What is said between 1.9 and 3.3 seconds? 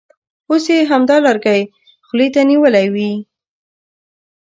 خولې ته نیولی وي.